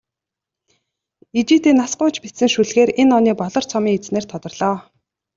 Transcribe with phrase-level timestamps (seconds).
[1.39, 4.77] Ижийдээ нас гуйж бичсэн шүлгээр энэ оны "Болор цом"-ын эзнээр тодорлоо.